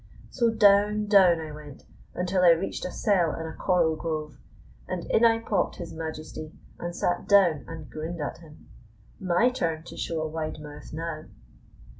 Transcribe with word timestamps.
So 0.31 0.49
down, 0.49 1.05
down 1.05 1.39
I 1.39 1.51
went, 1.51 1.83
until 2.15 2.41
I 2.41 2.49
reached 2.53 2.85
a 2.85 2.91
cell 2.91 3.35
in 3.35 3.45
a 3.45 3.53
coral 3.53 3.95
grove, 3.95 4.35
and 4.87 5.05
in 5.11 5.23
I 5.23 5.37
popped 5.37 5.75
his 5.75 5.93
Majesty, 5.93 6.53
and 6.79 6.95
sat 6.95 7.27
down 7.27 7.65
and 7.67 7.87
grinned 7.87 8.19
at 8.19 8.39
him. 8.39 8.67
My 9.19 9.51
turn 9.51 9.83
to 9.83 9.97
show 9.97 10.23
a 10.23 10.27
wide 10.27 10.59
mouth 10.59 10.91
now. 10.91 11.25